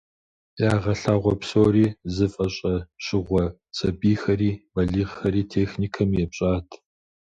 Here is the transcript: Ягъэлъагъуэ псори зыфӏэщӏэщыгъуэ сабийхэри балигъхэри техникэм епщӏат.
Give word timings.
Ягъэлъагъуэ 0.71 1.33
псори 1.39 1.85
зыфӏэщӏэщыгъуэ 2.15 3.43
сабийхэри 3.77 4.51
балигъхэри 4.73 5.41
техникэм 5.53 6.09
епщӏат. 6.23 6.67